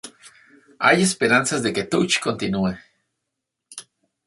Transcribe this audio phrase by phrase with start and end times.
[0.79, 2.75] Hay esperanzas de que "Touch" continúe".